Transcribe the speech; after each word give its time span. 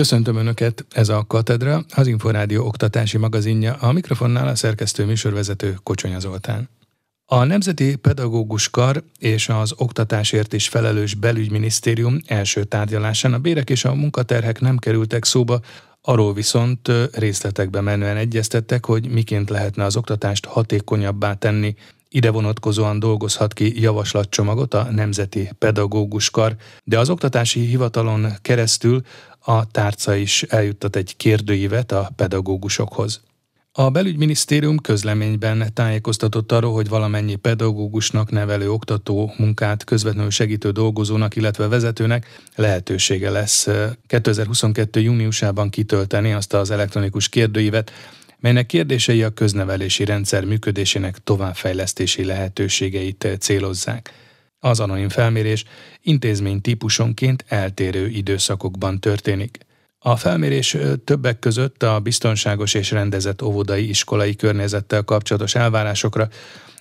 Köszöntöm 0.00 0.36
Önöket, 0.36 0.84
ez 0.90 1.08
a 1.08 1.24
Katedra, 1.26 1.84
az 1.94 2.06
Inforádió 2.06 2.66
oktatási 2.66 3.18
magazinja, 3.18 3.74
a 3.74 3.92
mikrofonnál 3.92 4.48
a 4.48 4.54
szerkesztő 4.54 5.04
műsorvezető 5.04 5.76
Kocsonya 5.82 6.18
Zoltán. 6.18 6.68
A 7.26 7.44
Nemzeti 7.44 7.96
Pedagógus 7.96 8.70
Kar 8.70 9.02
és 9.18 9.48
az 9.48 9.74
oktatásért 9.76 10.52
is 10.52 10.68
felelős 10.68 11.14
belügyminisztérium 11.14 12.18
első 12.26 12.64
tárgyalásán 12.64 13.32
a 13.32 13.38
bérek 13.38 13.70
és 13.70 13.84
a 13.84 13.94
munkaterhek 13.94 14.60
nem 14.60 14.76
kerültek 14.76 15.24
szóba, 15.24 15.60
arról 16.02 16.34
viszont 16.34 16.88
részletekbe 17.12 17.80
menően 17.80 18.16
egyeztettek, 18.16 18.86
hogy 18.86 19.08
miként 19.08 19.50
lehetne 19.50 19.84
az 19.84 19.96
oktatást 19.96 20.44
hatékonyabbá 20.44 21.34
tenni, 21.34 21.74
ide 22.12 22.30
vonatkozóan 22.30 22.98
dolgozhat 22.98 23.52
ki 23.52 23.80
javaslatcsomagot 23.80 24.74
a 24.74 24.90
Nemzeti 24.90 25.50
Pedagógus 25.58 26.30
Kar, 26.30 26.56
de 26.84 26.98
az 26.98 27.10
Oktatási 27.10 27.60
Hivatalon 27.60 28.32
keresztül 28.42 29.02
a 29.40 29.70
tárca 29.70 30.14
is 30.14 30.42
eljuttat 30.42 30.96
egy 30.96 31.16
kérdőívet 31.16 31.92
a 31.92 32.10
pedagógusokhoz. 32.16 33.20
A 33.72 33.90
belügyminisztérium 33.90 34.78
közleményben 34.78 35.70
tájékoztatott 35.74 36.52
arról, 36.52 36.72
hogy 36.72 36.88
valamennyi 36.88 37.34
pedagógusnak, 37.34 38.30
nevelő, 38.30 38.70
oktató, 38.70 39.32
munkát 39.38 39.84
közvetlenül 39.84 40.30
segítő 40.30 40.70
dolgozónak, 40.70 41.36
illetve 41.36 41.68
vezetőnek 41.68 42.26
lehetősége 42.54 43.30
lesz 43.30 43.68
2022. 44.06 45.00
júniusában 45.00 45.70
kitölteni 45.70 46.32
azt 46.32 46.54
az 46.54 46.70
elektronikus 46.70 47.28
kérdőívet, 47.28 47.90
melynek 48.38 48.66
kérdései 48.66 49.22
a 49.22 49.30
köznevelési 49.30 50.04
rendszer 50.04 50.44
működésének 50.44 51.18
továbbfejlesztési 51.18 52.24
lehetőségeit 52.24 53.28
célozzák. 53.38 54.12
Az 54.60 54.80
anonim 54.80 55.08
felmérés 55.08 55.64
intézmény 56.02 56.60
típusonként 56.60 57.44
eltérő 57.48 58.08
időszakokban 58.08 59.00
történik. 59.00 59.58
A 59.98 60.16
felmérés 60.16 60.76
többek 61.04 61.38
között 61.38 61.82
a 61.82 62.00
biztonságos 62.00 62.74
és 62.74 62.90
rendezett 62.90 63.42
óvodai 63.42 63.88
iskolai 63.88 64.36
környezettel 64.36 65.02
kapcsolatos 65.02 65.54
elvárásokra, 65.54 66.28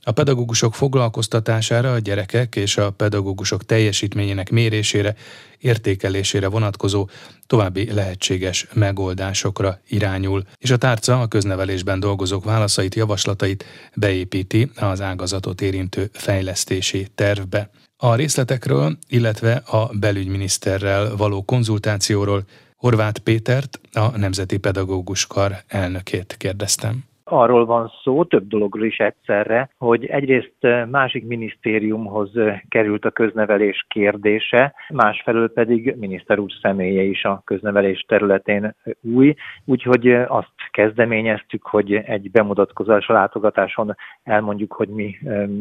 a 0.03 0.11
pedagógusok 0.11 0.75
foglalkoztatására, 0.75 1.93
a 1.93 1.99
gyerekek 1.99 2.55
és 2.55 2.77
a 2.77 2.91
pedagógusok 2.91 3.65
teljesítményének 3.65 4.49
mérésére, 4.49 5.15
értékelésére 5.57 6.47
vonatkozó 6.47 7.09
további 7.49 7.93
lehetséges 7.93 8.67
megoldásokra 8.73 9.79
irányul, 9.87 10.43
és 10.57 10.71
a 10.71 10.77
tárca 10.77 11.21
a 11.21 11.27
köznevelésben 11.27 11.99
dolgozók 11.99 12.43
válaszait, 12.43 12.95
javaslatait 12.95 13.65
beépíti 13.95 14.71
az 14.75 15.01
ágazatot 15.01 15.61
érintő 15.61 16.09
fejlesztési 16.13 17.07
tervbe. 17.15 17.69
A 17.97 18.15
részletekről, 18.15 18.97
illetve 19.07 19.53
a 19.53 19.89
belügyminiszterrel 19.93 21.15
való 21.15 21.43
konzultációról 21.43 22.43
Horváth 22.75 23.19
Pétert, 23.19 23.79
a 23.93 24.17
Nemzeti 24.17 24.57
Pedagógus 24.57 25.27
Kar 25.27 25.63
elnökét 25.67 26.35
kérdeztem 26.37 27.08
arról 27.31 27.65
van 27.65 27.91
szó, 28.03 28.23
több 28.23 28.47
dologról 28.47 28.85
is 28.85 28.97
egyszerre, 28.97 29.69
hogy 29.77 30.05
egyrészt 30.05 30.55
eh, 30.59 30.85
másik 30.85 31.27
minisztériumhoz 31.27 32.37
eh, 32.37 32.61
került 32.69 33.05
a 33.05 33.11
köznevelés 33.11 33.85
kérdése, 33.87 34.73
másfelől 34.89 35.53
pedig 35.53 35.95
miniszter 35.99 36.39
úr 36.39 36.51
személye 36.61 37.01
is 37.01 37.23
a 37.23 37.41
köznevelés 37.45 38.05
területén 38.07 38.63
eh, 38.63 38.73
új, 39.01 39.35
úgyhogy 39.65 40.11
azt 40.11 40.53
kezdeményeztük, 40.71 41.65
hogy 41.65 41.93
egy 41.93 42.31
bemutatkozás 42.31 43.07
látogatáson 43.07 43.95
elmondjuk, 44.23 44.73
hogy 44.73 44.87
mi 44.87 45.17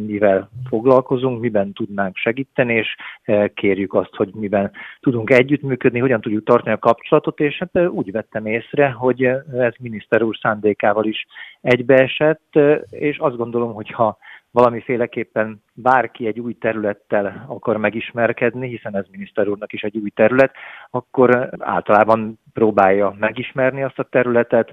mivel 0.07 0.51
foglalkozunk, 0.69 1.41
miben 1.41 1.73
tudnánk 1.73 2.17
segíteni, 2.17 2.75
és 2.75 2.97
kérjük 3.55 3.95
azt, 3.95 4.15
hogy 4.17 4.31
miben 4.35 4.71
tudunk 5.01 5.31
együttműködni, 5.31 5.99
hogyan 5.99 6.21
tudjuk 6.21 6.45
tartani 6.45 6.75
a 6.75 6.79
kapcsolatot, 6.79 7.41
és 7.41 7.59
hát 7.59 7.89
úgy 7.89 8.11
vettem 8.11 8.47
észre, 8.47 8.91
hogy 8.91 9.25
ez 9.59 9.75
miniszter 9.79 10.23
úr 10.23 10.37
szándékával 10.41 11.05
is 11.05 11.27
egybeesett, 11.61 12.59
és 12.91 13.19
azt 13.19 13.37
gondolom, 13.37 13.73
hogy 13.73 13.91
ha 13.91 14.19
valamiféleképpen 14.51 15.63
bárki 15.75 16.27
egy 16.27 16.41
új 16.41 16.55
területtel 16.55 17.45
akar 17.49 17.77
megismerkedni, 17.77 18.69
hiszen 18.69 18.97
ez 18.97 19.05
miniszter 19.11 19.49
úrnak 19.49 19.73
is 19.73 19.83
egy 19.83 19.97
új 19.97 20.11
terület, 20.11 20.53
akkor 20.91 21.51
általában 21.59 22.39
próbálja 22.53 23.15
megismerni 23.19 23.83
azt 23.83 23.99
a 23.99 24.09
területet, 24.11 24.73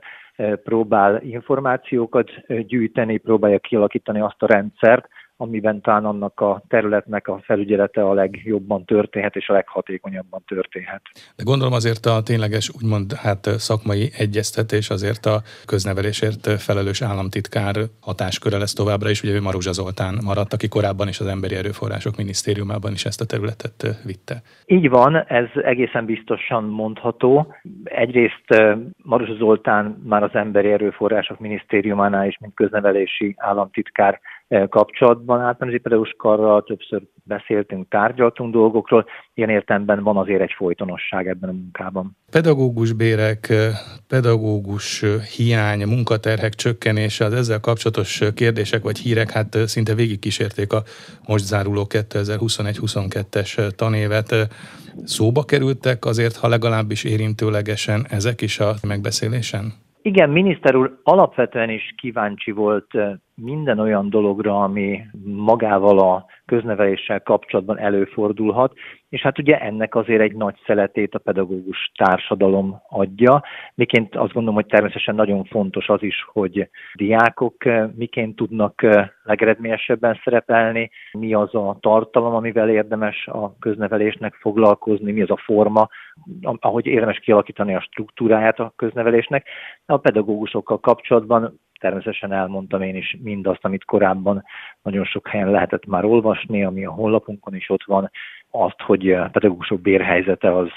próbál 0.64 1.22
információkat 1.22 2.32
gyűjteni, 2.48 3.18
próbálja 3.18 3.60
kialakítani 3.60 4.20
azt 4.20 4.44
a 4.44 4.48
rendszert, 4.48 5.08
amiben 5.38 5.82
talán 5.82 6.06
annak 6.06 6.40
a 6.40 6.64
területnek 6.68 7.28
a 7.28 7.42
felügyelete 7.44 8.04
a 8.04 8.14
legjobban 8.14 8.86
történhet 8.86 9.36
és 9.36 9.50
a 9.50 9.54
leghatékonyabban 9.54 10.44
történhet. 10.48 11.02
De 11.36 11.44
gondolom 11.44 11.74
azért 11.74 12.06
a 12.06 12.22
tényleges 12.24 12.72
úgymond 12.76 13.14
hát 13.14 13.46
szakmai 13.46 14.10
egyeztetés 14.18 14.90
azért 14.90 15.26
a 15.26 15.42
köznevelésért 15.66 16.62
felelős 16.62 17.02
államtitkár 17.02 17.76
hatásköre 18.02 18.58
lesz 18.58 18.74
továbbra 18.74 19.10
is. 19.10 19.24
Ugye 19.24 19.34
ő 19.34 19.42
Maruzsa 19.42 19.72
Zoltán 19.72 20.18
maradt, 20.26 20.54
aki 20.54 20.68
korábban 20.68 21.08
is 21.08 21.20
az 21.20 21.28
Emberi 21.28 21.56
Erőforrások 21.56 22.18
Minisztériumában 22.18 22.92
is 22.92 23.06
ezt 23.06 23.22
a 23.22 23.26
területet 23.26 24.02
vitte. 24.06 24.42
Így 24.66 24.90
van, 24.90 25.16
ez 25.28 25.48
egészen 25.64 26.06
biztosan 26.06 26.64
mondható. 26.64 27.56
Egyrészt 27.84 28.46
Maruzsa 29.04 29.34
Zoltán 29.34 30.02
már 30.04 30.24
az 30.24 30.34
Emberi 30.34 30.72
Erőforrások 30.72 31.40
Minisztériumánál 31.40 32.28
is, 32.28 32.38
mint 32.40 32.54
köznevelési 32.56 33.36
államtitkár 33.38 34.20
kapcsolatban 34.70 35.42
általános 35.42 35.82
pedagógus 35.82 36.14
karral 36.18 36.64
többször 36.64 37.02
beszéltünk, 37.24 37.90
tárgyaltunk 37.90 38.54
dolgokról, 38.54 39.06
ilyen 39.34 39.50
értelemben 39.50 40.04
van 40.04 40.18
azért 40.18 40.42
egy 40.42 40.54
folytonosság 40.58 41.28
ebben 41.28 41.50
a 41.50 41.54
munkában. 41.54 42.18
Pedagógus 42.32 42.94
bérek, 42.94 43.54
pedagógus 44.08 45.04
hiány, 45.36 45.88
munkaterhek 45.88 46.54
csökkenése, 46.54 47.26
az 47.26 47.34
ezzel 47.34 47.60
kapcsolatos 47.60 48.22
kérdések 48.36 48.84
vagy 48.84 48.98
hírek 48.98 49.32
hát 49.32 49.58
szinte 49.66 49.94
végigkísérték 49.94 50.74
a 50.74 50.84
most 51.28 51.44
záruló 51.44 51.86
2021-22-es 51.90 53.76
tanévet. 53.76 54.36
Szóba 55.04 55.44
kerültek 55.44 56.06
azért, 56.06 56.36
ha 56.36 56.48
legalábbis 56.48 57.04
érintőlegesen 57.04 58.06
ezek 58.10 58.42
is 58.42 58.60
a 58.60 58.74
megbeszélésen? 58.88 59.85
Igen, 60.06 60.30
miniszter 60.30 60.76
úr 60.76 61.00
alapvetően 61.04 61.70
is 61.70 61.94
kíváncsi 61.98 62.52
volt 62.52 62.98
minden 63.36 63.80
olyan 63.80 64.10
dologra, 64.10 64.64
ami 64.64 65.06
magával 65.24 66.00
a 66.00 66.26
közneveléssel 66.46 67.22
kapcsolatban 67.22 67.80
előfordulhat, 67.80 68.74
és 69.16 69.22
hát 69.22 69.40
ugye 69.40 69.60
ennek 69.60 69.96
azért 69.96 70.22
egy 70.22 70.36
nagy 70.36 70.56
szeletét 70.66 71.16
a 71.16 71.20
pedagógus 71.20 71.92
társadalom 71.96 72.82
adja. 72.90 73.44
Miként 73.76 74.16
azt 74.16 74.34
gondolom, 74.34 74.56
hogy 74.56 74.66
természetesen 74.66 75.16
nagyon 75.16 75.44
fontos 75.44 75.90
az 75.90 76.04
is, 76.04 76.26
hogy 76.32 76.70
diákok 76.94 77.66
eh, 77.66 77.90
miként 77.96 78.36
tudnak 78.36 78.84
eh, 78.84 79.10
legeredményesebben 79.24 80.20
szerepelni, 80.24 80.90
mi 81.12 81.34
az 81.34 81.56
a 81.56 81.78
tartalom, 81.80 82.34
amivel 82.34 82.70
érdemes 82.70 83.28
a 83.28 83.58
köznevelésnek 83.60 84.34
foglalkozni, 84.34 85.12
mi 85.12 85.22
az 85.22 85.32
a 85.32 85.42
forma, 85.44 85.88
ahogy 86.60 86.86
érdemes 86.86 87.20
kialakítani 87.20 87.76
a 87.76 87.82
struktúráját 87.82 88.60
a 88.60 88.74
köznevelésnek. 88.76 89.48
A 89.86 89.98
pedagógusokkal 89.98 90.80
kapcsolatban 90.80 91.60
természetesen 91.80 92.32
elmondtam 92.32 92.82
én 92.82 92.96
is 92.96 93.18
mindazt, 93.22 93.66
amit 93.66 93.86
korábban 93.86 94.44
nagyon 94.82 95.06
sok 95.06 95.28
helyen 95.28 95.52
lehetett 95.52 95.86
már 95.86 96.06
olvasni, 96.06 96.64
ami 96.64 96.86
a 96.86 96.92
honlapunkon 96.92 97.56
is 97.56 97.70
ott 97.70 97.84
van, 97.84 98.12
azt, 98.56 98.82
hogy 98.82 99.12
a 99.12 99.30
pedagógusok 99.32 99.82
bérhelyzete 99.82 100.56
az, 100.56 100.70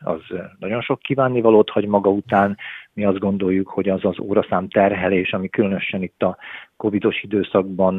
az 0.00 0.20
nagyon 0.58 0.80
sok 0.80 0.98
kívánnivalót 0.98 1.70
hagy 1.70 1.86
maga 1.86 2.10
után. 2.10 2.56
Mi 2.92 3.04
azt 3.04 3.18
gondoljuk, 3.18 3.68
hogy 3.68 3.88
az 3.88 4.04
az 4.04 4.18
óraszám 4.18 4.68
terhelés, 4.68 5.32
ami 5.32 5.48
különösen 5.48 6.02
itt 6.02 6.22
a 6.22 6.36
covidos 6.76 7.22
időszakban 7.22 7.98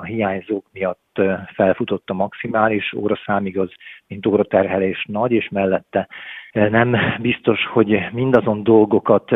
a 0.00 0.04
hiányzók 0.04 0.66
miatt 0.72 1.20
felfutott 1.54 2.10
a 2.10 2.14
maximális 2.14 2.92
óraszámig, 2.92 3.58
az 3.58 3.70
mint 4.06 4.26
óraterhelés 4.26 5.04
nagy, 5.08 5.32
és 5.32 5.48
mellette 5.48 6.08
nem 6.52 6.96
biztos, 7.20 7.66
hogy 7.66 8.08
mindazon 8.12 8.62
dolgokat 8.62 9.30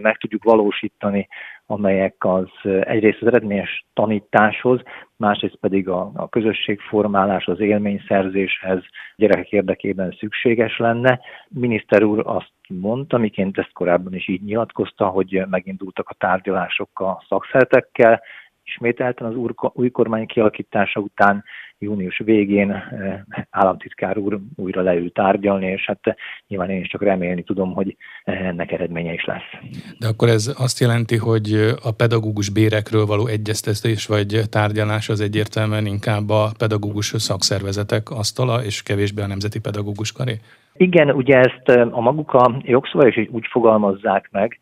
meg 0.00 0.16
tudjuk 0.16 0.44
valósítani, 0.44 1.28
amelyek 1.72 2.14
az 2.18 2.48
egyrészt 2.80 3.20
az 3.20 3.26
eredményes 3.26 3.84
tanításhoz, 3.94 4.80
másrészt 5.16 5.56
pedig 5.60 5.88
a, 5.88 6.10
a 6.14 6.28
közösségformálás, 6.28 7.46
az 7.46 7.60
élményszerzéshez 7.60 8.82
gyerekek 9.16 9.52
érdekében 9.52 10.16
szükséges 10.18 10.78
lenne. 10.78 11.20
Miniszter 11.48 12.02
úr 12.02 12.22
azt 12.24 12.52
mondta, 12.68 13.18
miként 13.18 13.58
ezt 13.58 13.72
korábban 13.72 14.14
is 14.14 14.28
így 14.28 14.42
nyilatkozta, 14.42 15.06
hogy 15.06 15.42
megindultak 15.50 16.08
a 16.08 16.14
tárgyalások 16.18 17.00
a 17.00 17.24
szakszertekkel, 17.28 18.22
ismételten 18.64 19.26
az 19.26 19.34
új 19.72 19.90
kormány 19.90 20.26
kialakítása 20.26 21.00
után 21.00 21.44
június 21.82 22.18
végén 22.24 22.70
eh, 22.70 23.20
államtitkár 23.50 24.18
úr 24.18 24.38
újra 24.56 24.82
leül 24.82 25.12
tárgyalni, 25.12 25.66
és 25.66 25.84
hát 25.86 25.98
eh, 26.02 26.14
nyilván 26.46 26.70
én 26.70 26.80
is 26.80 26.88
csak 26.88 27.02
remélni 27.02 27.42
tudom, 27.42 27.72
hogy 27.72 27.96
eh, 28.24 28.46
ennek 28.46 28.72
eredménye 28.72 29.12
is 29.12 29.24
lesz. 29.24 29.62
De 29.98 30.06
akkor 30.06 30.28
ez 30.28 30.54
azt 30.58 30.80
jelenti, 30.80 31.16
hogy 31.16 31.52
a 31.82 31.90
pedagógus 31.96 32.50
bérekről 32.50 33.06
való 33.06 33.26
egyeztetés 33.26 34.06
vagy 34.06 34.40
tárgyalás 34.50 35.08
az 35.08 35.20
egyértelműen 35.20 35.86
inkább 35.86 36.30
a 36.30 36.50
pedagógus 36.58 37.06
szakszervezetek 37.06 38.10
asztala, 38.10 38.64
és 38.64 38.82
kevésbé 38.82 39.22
a 39.22 39.26
Nemzeti 39.26 39.60
Pedagógus 39.60 40.12
Karé? 40.12 40.38
Igen, 40.76 41.10
ugye 41.10 41.38
ezt 41.38 41.68
a 41.68 42.00
maguk 42.00 42.32
a 42.32 42.60
jogszabályok 42.62 43.16
is 43.16 43.28
úgy 43.30 43.46
fogalmazzák 43.50 44.28
meg, 44.30 44.58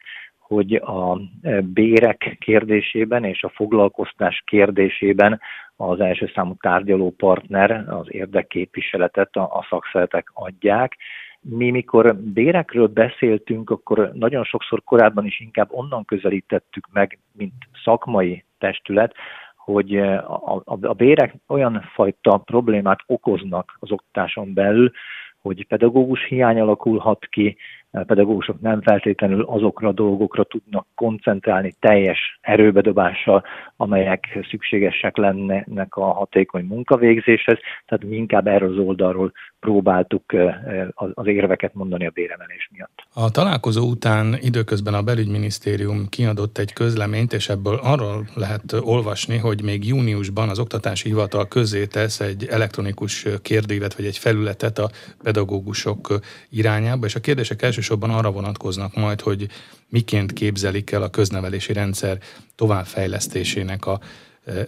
hogy 0.55 0.75
a 0.75 1.21
bérek 1.63 2.37
kérdésében 2.41 3.25
és 3.25 3.43
a 3.43 3.49
foglalkoztás 3.49 4.43
kérdésében 4.47 5.41
az 5.77 6.01
első 6.01 6.31
számú 6.35 6.55
tárgyaló 6.61 7.11
partner 7.11 7.85
az 7.89 8.07
érdekképviseletet 8.09 9.37
a, 9.37 9.43
a 9.43 9.67
szakszeretek 9.69 10.31
adják. 10.35 10.97
Mi, 11.41 11.71
mikor 11.71 12.17
bérekről 12.17 12.87
beszéltünk, 12.87 13.71
akkor 13.71 14.11
nagyon 14.15 14.45
sokszor 14.45 14.83
korábban 14.85 15.27
is 15.27 15.41
inkább 15.41 15.69
onnan 15.71 16.05
közelítettük 16.05 16.87
meg, 16.93 17.19
mint 17.33 17.55
szakmai 17.85 18.45
testület, 18.59 19.15
hogy 19.57 19.97
a, 19.97 20.63
a, 20.65 20.79
a 20.81 20.93
bérek 20.95 21.35
olyan 21.47 21.91
fajta 21.95 22.37
problémát 22.39 23.01
okoznak 23.07 23.77
az 23.79 23.91
oktatáson 23.91 24.55
belül, 24.55 24.91
hogy 25.43 25.67
pedagógus 25.67 26.25
hiány 26.25 26.61
alakulhat 26.61 27.27
ki, 27.27 27.57
pedagógusok 27.91 28.61
nem 28.61 28.83
feltétlenül 28.83 29.43
azokra 29.43 29.89
a 29.89 29.93
dolgokra 29.93 30.45
tudnak 30.45 30.87
koncentrálni 30.95 31.75
teljes 31.81 32.39
erőbedobással, 32.41 33.45
amelyek 33.77 34.39
szükségesek 34.51 35.17
lennének 35.17 35.97
a 35.97 36.13
hatékony 36.13 36.65
munkavégzéshez, 36.65 37.59
tehát 37.87 38.05
mi 38.05 38.17
inkább 38.17 38.47
erről 38.47 38.73
az 38.73 38.87
oldalról 38.87 39.33
próbáltuk 39.61 40.25
az 40.95 41.27
érveket 41.27 41.75
mondani 41.75 42.07
a 42.07 42.11
béremelés 42.11 42.69
miatt. 42.73 43.05
A 43.15 43.31
találkozó 43.31 43.89
után 43.89 44.37
időközben 44.41 44.95
a 44.95 45.03
belügyminisztérium 45.03 46.09
kiadott 46.09 46.59
egy 46.59 46.73
közleményt, 46.73 47.33
és 47.33 47.49
ebből 47.49 47.79
arról 47.83 48.27
lehet 48.35 48.63
olvasni, 48.81 49.37
hogy 49.39 49.63
még 49.63 49.87
júniusban 49.87 50.49
az 50.49 50.59
Oktatási 50.59 51.09
Hivatal 51.09 51.49
közé 51.49 51.87
tesz 51.87 52.21
egy 52.21 52.47
elektronikus 52.51 53.27
kérdőívet, 53.43 53.95
vagy 53.95 54.07
egy 54.07 54.19
felületet 54.19 54.79
a 54.79 54.91
pedagógusok 55.23 56.19
irányába, 56.51 57.07
és 57.07 57.15
a 57.15 57.21
kérdések 57.21 57.63
elsősorban 57.81 58.11
arra 58.11 58.31
vonatkoznak 58.31 58.95
majd, 58.95 59.21
hogy 59.21 59.47
miként 59.89 60.33
képzelik 60.33 60.91
el 60.91 61.03
a 61.03 61.11
köznevelési 61.11 61.73
rendszer 61.73 62.19
továbbfejlesztésének 62.55 63.87
a 63.87 64.01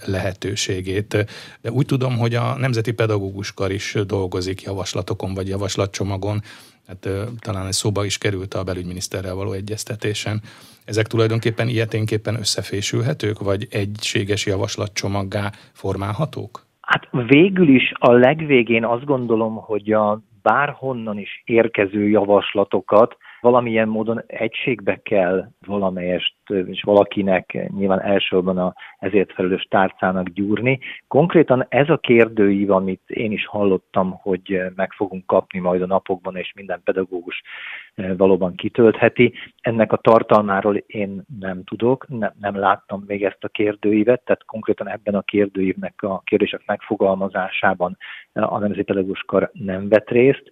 lehetőségét. 0.05 1.27
De 1.61 1.71
úgy 1.71 1.87
tudom, 1.87 2.19
hogy 2.19 2.35
a 2.35 2.57
Nemzeti 2.57 2.93
Pedagógus 2.93 3.53
Kar 3.53 3.71
is 3.71 3.97
dolgozik 4.07 4.63
javaslatokon 4.63 5.35
vagy 5.35 5.49
javaslatcsomagon, 5.49 6.43
hát 6.87 7.09
talán 7.39 7.67
ez 7.67 7.77
szóba 7.77 8.05
is 8.05 8.19
került 8.19 8.55
a 8.55 8.65
belügyminiszterrel 8.65 9.35
való 9.35 9.53
egyeztetésen. 9.53 10.43
Ezek 10.85 11.07
tulajdonképpen 11.07 11.69
ilyeténképpen 11.69 12.35
összefésülhetők, 12.35 13.39
vagy 13.39 13.67
egységes 13.71 14.47
javaslatcsomaggá 14.47 15.53
formálhatók? 15.73 16.67
Hát 16.81 17.09
végül 17.27 17.69
is 17.69 17.93
a 17.99 18.13
legvégén 18.13 18.85
azt 18.85 19.05
gondolom, 19.05 19.55
hogy 19.55 19.93
a 19.93 20.23
bárhonnan 20.43 21.19
is 21.19 21.43
érkező 21.45 22.09
javaslatokat 22.09 23.17
valamilyen 23.43 23.89
módon 23.89 24.23
egységbe 24.27 25.01
kell 25.03 25.49
valamelyest, 25.67 26.35
és 26.67 26.83
valakinek 26.83 27.69
nyilván 27.77 28.01
elsősorban 28.01 28.59
a 28.59 28.75
ezért 28.99 29.33
felelős 29.33 29.63
tárcának 29.71 30.29
gyúrni. 30.29 30.79
Konkrétan 31.09 31.67
ez 31.69 31.89
a 31.89 31.97
kérdőív, 31.97 32.71
amit 32.71 33.03
én 33.07 33.33
is 33.33 33.47
hallottam, 33.47 34.11
hogy 34.11 34.61
meg 34.77 34.93
fogunk 34.93 35.27
kapni 35.27 35.59
majd 35.59 35.83
a 35.83 35.87
napokban, 35.87 36.37
és 36.37 36.53
minden 36.55 36.81
pedagógus 36.85 37.43
valóban 38.17 38.55
kitöltheti. 38.55 39.33
Ennek 39.61 39.93
a 39.93 39.97
tartalmáról 39.97 40.77
én 40.77 41.23
nem 41.41 41.65
tudok, 41.65 42.09
nem, 42.09 42.33
nem 42.41 42.57
láttam 42.57 43.05
még 43.07 43.25
ezt 43.25 43.45
a 43.45 43.49
kérdőívet, 43.49 44.23
tehát 44.25 44.45
konkrétan 44.45 44.89
ebben 44.89 45.15
a 45.15 45.23
kérdőívnek 45.23 46.03
a 46.03 46.23
kérdések 46.25 46.63
megfogalmazásában 46.67 47.97
a 48.33 48.59
Nemzeti 48.59 48.83
Pedagógus 48.83 49.23
Kar 49.27 49.51
nem 49.53 49.89
vett 49.89 50.11
részt. 50.11 50.51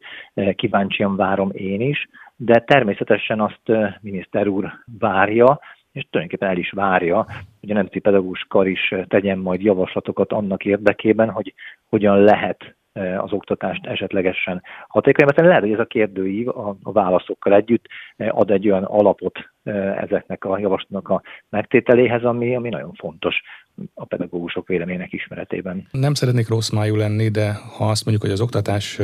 Kíváncsian 0.55 1.17
várom 1.17 1.51
én 1.53 1.81
is 1.81 2.09
de 2.43 2.59
természetesen 2.59 3.41
azt 3.41 3.61
miniszter 4.01 4.49
úr 4.49 4.73
várja, 4.99 5.61
és 5.93 6.07
tulajdonképpen 6.11 6.49
el 6.49 6.59
is 6.59 6.71
várja, 6.71 7.27
hogy 7.61 7.71
a 7.71 7.75
Nemzeti 7.75 7.99
Pedagógus 7.99 8.45
Kar 8.49 8.69
is 8.69 8.95
tegyen 9.09 9.39
majd 9.39 9.63
javaslatokat 9.63 10.33
annak 10.33 10.65
érdekében, 10.65 11.31
hogy 11.31 11.55
hogyan 11.89 12.21
lehet 12.21 12.75
az 13.19 13.33
oktatást 13.33 13.87
esetlegesen 13.87 14.63
hatékonyabbá 14.89 15.43
Lehet, 15.43 15.63
hogy 15.63 15.73
ez 15.73 15.79
a 15.79 15.85
kérdőív 15.85 16.49
a, 16.49 16.77
a 16.83 16.93
válaszokkal 16.93 17.55
együtt 17.55 17.87
ad 18.17 18.51
egy 18.51 18.69
olyan 18.69 18.85
alapot 18.85 19.51
ezeknek 19.97 20.45
a 20.45 20.59
javaslatnak 20.59 21.09
a 21.09 21.23
megtételéhez, 21.49 22.25
ami, 22.25 22.57
ami 22.57 22.69
nagyon 22.69 22.93
fontos 22.93 23.43
a 23.95 24.05
pedagógusok 24.05 24.67
véleménynek 24.69 25.13
ismeretében. 25.13 25.89
Nem 25.91 26.15
szeretnék 26.15 26.49
rossz 26.49 26.71
májú 26.71 26.97
lenni, 26.97 27.29
de 27.29 27.53
ha 27.53 27.89
azt 27.89 28.05
mondjuk, 28.05 28.25
hogy 28.25 28.35
az 28.35 28.41
oktatás 28.41 29.01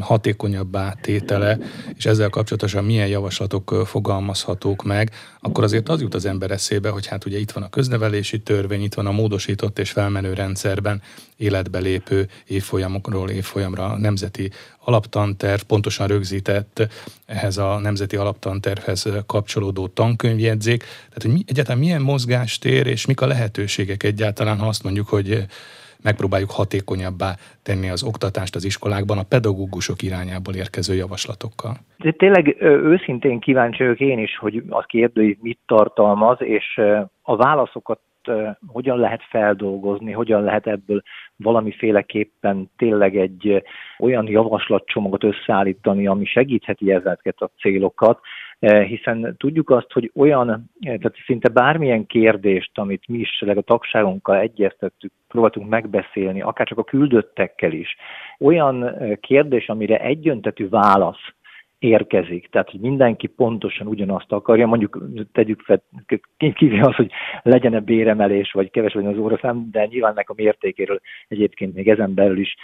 hatékonyabbá 0.00 0.92
tétele, 1.00 1.58
és 1.96 2.06
ezzel 2.06 2.28
kapcsolatosan 2.28 2.84
milyen 2.84 3.08
javaslatok 3.08 3.82
fogalmazhatók 3.84 4.84
meg, 4.84 5.10
akkor 5.40 5.64
azért 5.64 5.88
az 5.88 6.00
jut 6.00 6.14
az 6.14 6.26
ember 6.26 6.50
eszébe, 6.50 6.88
hogy 6.88 7.06
hát 7.06 7.24
ugye 7.24 7.38
itt 7.38 7.50
van 7.50 7.62
a 7.62 7.68
köznevelési 7.68 8.42
törvény, 8.42 8.82
itt 8.82 8.94
van 8.94 9.06
a 9.06 9.12
módosított 9.12 9.78
és 9.78 9.90
felmenő 9.90 10.32
rendszerben 10.32 11.02
életbe 11.36 11.78
lépő 11.78 12.28
évfolyamokról 12.46 13.30
évfolyamra 13.30 13.98
nemzeti 13.98 14.50
alaptanterv, 14.84 15.60
pontosan 15.60 16.06
rögzített 16.06 16.88
ehhez 17.26 17.56
a 17.56 17.78
nemzeti 17.78 18.16
alaptantervhez 18.16 19.08
kapcsolódó 19.26 19.86
tankönyvjegyzék. 19.86 20.78
Tehát, 20.78 21.22
hogy 21.22 21.32
mi, 21.32 21.40
egyáltalán 21.46 21.80
milyen 21.80 22.02
mozgástér 22.02 22.86
és 22.86 23.06
mik 23.06 23.20
a 23.20 23.26
lehetőségek 23.26 24.02
egyáltalán, 24.02 24.58
ha 24.58 24.66
azt 24.66 24.84
mondjuk, 24.84 25.08
hogy 25.08 25.46
megpróbáljuk 26.02 26.50
hatékonyabbá 26.50 27.34
tenni 27.62 27.88
az 27.88 28.02
oktatást 28.02 28.54
az 28.54 28.64
iskolákban 28.64 29.18
a 29.18 29.22
pedagógusok 29.22 30.02
irányából 30.02 30.54
érkező 30.54 30.94
javaslatokkal. 30.94 31.76
De 31.98 32.10
tényleg 32.10 32.56
őszintén 32.60 33.40
kíváncsi 33.40 33.82
vagyok 33.82 34.00
én 34.00 34.18
is, 34.18 34.36
hogy 34.38 34.62
a 34.68 34.82
kérdőív 34.82 35.36
mit 35.40 35.58
tartalmaz, 35.66 36.36
és 36.40 36.80
a 37.22 37.36
válaszokat 37.36 37.98
hogyan 38.66 38.98
lehet 38.98 39.22
feldolgozni, 39.28 40.12
hogyan 40.12 40.42
lehet 40.42 40.66
ebből 40.66 41.02
valamiféleképpen 41.36 42.70
tényleg 42.76 43.16
egy 43.16 43.62
olyan 43.98 44.28
javaslatcsomagot 44.28 45.24
összeállítani, 45.24 46.06
ami 46.06 46.24
segítheti 46.24 46.92
ezeket 46.92 47.40
a 47.40 47.50
célokat, 47.58 48.20
hiszen 48.86 49.34
tudjuk 49.38 49.70
azt, 49.70 49.92
hogy 49.92 50.10
olyan, 50.14 50.70
tehát 50.80 51.16
szinte 51.24 51.48
bármilyen 51.48 52.06
kérdést, 52.06 52.78
amit 52.78 53.08
mi 53.08 53.18
is 53.18 53.42
a 53.46 53.60
tagságunkkal 53.60 54.36
egyeztettük, 54.36 55.12
próbáltunk 55.28 55.68
megbeszélni, 55.68 56.42
akár 56.42 56.66
csak 56.66 56.78
a 56.78 56.84
küldöttekkel 56.84 57.72
is, 57.72 57.96
olyan 58.40 58.96
kérdés, 59.20 59.68
amire 59.68 60.00
egyöntetű 60.00 60.68
válasz 60.68 61.34
érkezik. 61.84 62.48
Tehát, 62.50 62.70
hogy 62.70 62.80
mindenki 62.80 63.26
pontosan 63.26 63.86
ugyanazt 63.86 64.32
akarja, 64.32 64.66
mondjuk 64.66 65.04
tegyük 65.32 65.60
fel, 65.60 65.82
kivéve 66.54 66.86
az, 66.86 66.94
hogy 66.94 67.10
legyen-e 67.42 67.80
béremelés, 67.80 68.52
vagy 68.52 68.70
keves 68.70 68.94
az 68.94 69.18
óraszám, 69.18 69.68
de 69.70 69.86
nyilván 69.86 70.10
ennek 70.10 70.30
a 70.30 70.34
mértékéről 70.36 71.00
egyébként 71.28 71.74
még 71.74 71.88
ezen 71.88 72.14
belül 72.14 72.38
is 72.38 72.54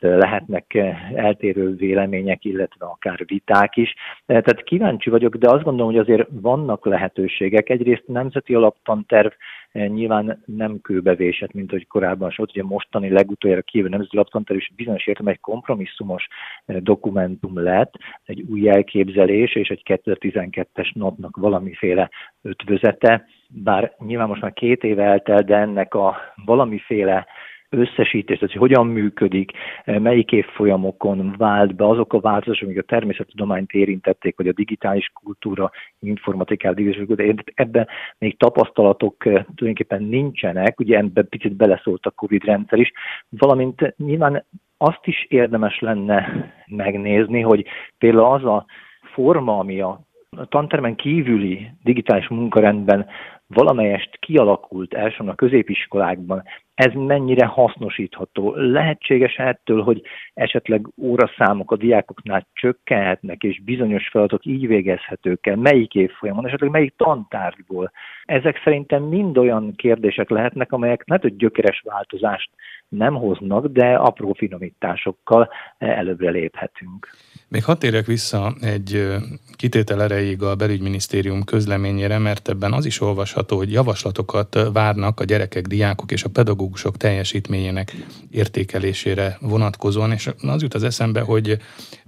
lehetnek 0.00 0.74
eltérő 1.14 1.74
vélemények, 1.74 2.44
illetve 2.44 2.86
akár 2.86 3.22
viták 3.26 3.76
is. 3.76 3.94
Tehát 4.26 4.62
kíváncsi 4.62 5.10
vagyok, 5.10 5.36
de 5.36 5.50
azt 5.50 5.62
gondolom, 5.62 5.92
hogy 5.92 6.00
azért 6.00 6.28
vannak 6.30 6.86
lehetőségek. 6.86 7.68
Egyrészt 7.68 8.06
nemzeti 8.06 8.54
alaptanterv 8.54 9.32
nyilván 9.72 10.42
nem 10.46 10.80
kőbevésett, 10.80 11.52
mint 11.52 11.70
hogy 11.70 11.86
korábban 11.86 12.32
volt. 12.36 12.50
Ugye 12.50 12.62
mostani 12.62 13.08
legutoljára 13.08 13.62
kijövő 13.62 13.88
nemzeti 13.88 14.16
alaptanterv 14.16 14.58
is 14.58 14.72
bizonyos 14.76 15.06
értelemben 15.06 15.34
egy 15.34 15.52
kompromisszumos 15.52 16.28
dokumentum 16.66 17.62
lett, 17.62 17.94
egy 18.24 18.40
új 18.40 18.68
elképzelés 18.68 19.54
és 19.54 19.68
egy 19.68 19.82
2012-es 19.84 20.94
napnak 20.94 21.36
valamiféle 21.36 22.10
ötvözete, 22.42 23.26
bár 23.48 23.94
nyilván 23.98 24.28
most 24.28 24.42
már 24.42 24.52
két 24.52 24.84
éve 24.84 25.04
eltelt, 25.04 25.46
de 25.46 25.56
ennek 25.56 25.94
a 25.94 26.16
valamiféle 26.44 27.26
összesítés, 27.70 28.38
tehát 28.38 28.52
hogy 28.54 28.68
hogyan 28.68 28.86
működik, 28.86 29.52
eh, 29.84 29.98
melyik 29.98 30.32
évfolyamokon 30.32 31.34
vált 31.38 31.74
be 31.74 31.86
azok 31.86 32.12
a 32.12 32.20
változások, 32.20 32.68
amik 32.68 32.78
a 32.78 32.82
természettudományt 32.82 33.72
érintették, 33.72 34.36
vagy 34.36 34.48
a 34.48 34.52
digitális 34.52 35.10
kultúra, 35.22 35.70
informatikát, 35.98 36.74
digitális 36.74 37.06
kultúra, 37.06 37.42
ebben 37.54 37.88
még 38.18 38.36
tapasztalatok 38.36 39.26
eh, 39.26 39.32
tulajdonképpen 39.32 40.02
nincsenek, 40.02 40.80
ugye 40.80 40.98
ebben 40.98 41.28
picit 41.28 41.56
beleszólt 41.56 42.06
a 42.06 42.10
Covid 42.10 42.44
rendszer 42.44 42.78
is, 42.78 42.92
valamint 43.28 43.94
nyilván 43.96 44.44
azt 44.76 45.06
is 45.06 45.26
érdemes 45.28 45.78
lenne 45.78 46.52
megnézni, 46.66 47.40
hogy 47.40 47.66
például 47.98 48.24
az 48.24 48.44
a 48.44 48.66
forma, 49.12 49.58
ami 49.58 49.80
a 49.80 50.00
tantermen 50.48 50.94
kívüli 50.94 51.70
digitális 51.82 52.28
munkarendben 52.28 53.06
valamelyest 53.54 54.18
kialakult 54.18 54.94
elsősorban 54.94 55.34
a 55.34 55.34
középiskolákban, 55.34 56.42
ez 56.74 56.92
mennyire 56.94 57.46
hasznosítható. 57.46 58.54
Lehetséges 58.54 59.34
ettől, 59.34 59.82
hogy 59.82 60.02
esetleg 60.34 60.86
óraszámok 60.96 61.70
a 61.70 61.76
diákoknál 61.76 62.46
csökkenhetnek, 62.52 63.42
és 63.42 63.62
bizonyos 63.62 64.08
feladatok 64.08 64.44
így 64.44 64.66
végezhetők 64.66 65.46
el, 65.46 65.56
melyik 65.56 65.94
évfolyamon, 65.94 66.46
esetleg 66.46 66.70
melyik 66.70 66.94
tantárgyból. 66.96 67.92
Ezek 68.24 68.60
szerintem 68.64 69.02
mind 69.02 69.38
olyan 69.38 69.72
kérdések 69.76 70.30
lehetnek, 70.30 70.72
amelyek 70.72 71.04
nem 71.04 71.18
hogy 71.20 71.36
gyökeres 71.36 71.82
változást 71.84 72.50
nem 72.88 73.14
hoznak, 73.14 73.66
de 73.66 73.94
apró 73.94 74.32
finomításokkal 74.32 75.50
előbbre 75.78 76.30
léphetünk. 76.30 77.08
Még 77.50 77.64
hadd 77.64 77.78
térjek 77.78 78.06
vissza 78.06 78.54
egy 78.60 79.16
kitétel 79.56 80.02
erejéig 80.02 80.42
a 80.42 80.54
belügyminisztérium 80.54 81.44
közleményére, 81.44 82.18
mert 82.18 82.48
ebben 82.48 82.72
az 82.72 82.84
is 82.84 83.00
olvasható, 83.00 83.56
hogy 83.56 83.72
javaslatokat 83.72 84.58
várnak 84.72 85.20
a 85.20 85.24
gyerekek, 85.24 85.66
diákok 85.66 86.12
és 86.12 86.24
a 86.24 86.28
pedagógusok 86.28 86.96
teljesítményének 86.96 87.96
értékelésére 88.30 89.36
vonatkozóan, 89.40 90.12
és 90.12 90.30
az 90.40 90.62
jut 90.62 90.74
az 90.74 90.82
eszembe, 90.82 91.20
hogy 91.20 91.58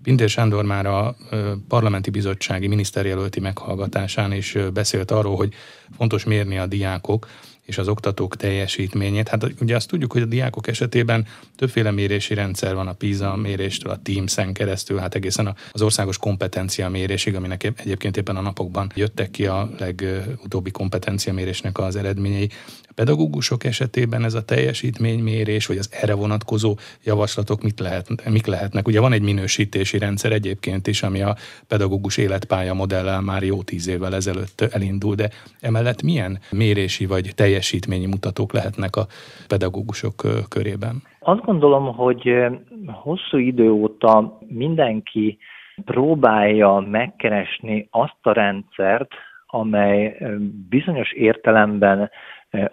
Pintér 0.02 0.28
Sándor 0.28 0.64
már 0.64 0.86
a 0.86 1.16
parlamenti 1.68 2.10
bizottsági 2.10 2.66
miniszterjelölti 2.66 3.40
meghallgatásán 3.40 4.32
is 4.32 4.56
beszélt 4.72 5.10
arról, 5.10 5.36
hogy 5.36 5.54
fontos 5.96 6.24
mérni 6.24 6.58
a 6.58 6.66
diákok 6.66 7.26
és 7.66 7.78
az 7.78 7.88
oktatók 7.88 8.36
teljesítményét. 8.36 9.28
Hát 9.28 9.52
ugye 9.60 9.76
azt 9.76 9.88
tudjuk, 9.88 10.12
hogy 10.12 10.22
a 10.22 10.26
diákok 10.26 10.66
esetében 10.66 11.26
többféle 11.56 11.90
mérési 11.90 12.34
rendszer 12.34 12.74
van 12.74 12.88
a 12.88 12.92
PISA 12.92 13.36
méréstől, 13.36 13.92
a 13.92 14.00
Teams-en 14.02 14.52
keresztül, 14.52 14.98
hát 14.98 15.14
egészen 15.14 15.54
az 15.72 15.82
országos 15.82 16.18
kompetencia 16.18 16.88
mérésig, 16.88 17.34
aminek 17.34 17.72
egyébként 17.76 18.16
éppen 18.16 18.36
a 18.36 18.40
napokban 18.40 18.92
jöttek 18.94 19.30
ki 19.30 19.46
a 19.46 19.70
legutóbbi 19.78 20.70
kompetencia 20.70 21.32
mérésnek 21.32 21.78
az 21.78 21.96
eredményei. 21.96 22.50
A 22.82 22.94
pedagógusok 22.94 23.64
esetében 23.64 24.24
ez 24.24 24.34
a 24.34 24.44
teljesítménymérés, 24.44 25.66
vagy 25.66 25.78
az 25.78 25.88
erre 25.90 26.14
vonatkozó 26.14 26.78
javaslatok 27.04 27.62
mit 27.62 27.80
lehet, 27.80 28.28
mik 28.30 28.46
lehetnek? 28.46 28.86
Ugye 28.86 29.00
van 29.00 29.12
egy 29.12 29.22
minősítési 29.22 29.98
rendszer 29.98 30.32
egyébként 30.32 30.86
is, 30.86 31.02
ami 31.02 31.22
a 31.22 31.36
pedagógus 31.66 32.16
életpálya 32.16 32.74
modellel 32.74 33.20
már 33.20 33.42
jó 33.42 33.62
tíz 33.62 33.86
évvel 33.86 34.14
ezelőtt 34.14 34.60
elindul, 34.60 35.14
de 35.14 35.30
emellett 35.60 36.02
milyen 36.02 36.40
mérési 36.50 37.06
vagy 37.06 37.34
teljesítményi 37.52 38.06
mutatók 38.06 38.52
lehetnek 38.52 38.96
a 38.96 39.06
pedagógusok 39.48 40.14
körében? 40.48 41.02
Azt 41.18 41.44
gondolom, 41.44 41.94
hogy 41.94 42.46
hosszú 42.86 43.36
idő 43.36 43.70
óta 43.70 44.38
mindenki 44.46 45.38
próbálja 45.84 46.86
megkeresni 46.90 47.88
azt 47.90 48.18
a 48.22 48.32
rendszert, 48.32 49.10
amely 49.46 50.18
bizonyos 50.68 51.12
értelemben 51.12 52.10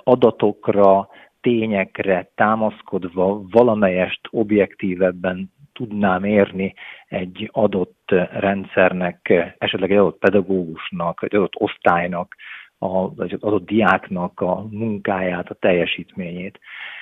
adatokra, 0.03 1.09
tényekre 1.41 2.31
támaszkodva 2.35 3.41
valamelyest 3.51 4.21
objektívebben 4.29 5.51
tudnám 5.73 6.23
érni 6.23 6.73
egy 7.07 7.49
adott 7.51 8.11
rendszernek, 8.31 9.33
esetleg 9.57 9.91
egy 9.91 9.97
adott 9.97 10.19
pedagógusnak, 10.19 11.23
egy 11.23 11.35
adott 11.35 11.55
osztálynak, 11.55 12.35
az 12.79 13.33
adott 13.39 13.65
diáknak 13.65 14.41
a 14.41 14.65
munkáját, 14.71 15.49
a 15.49 15.53
teljesítményét. 15.53 16.59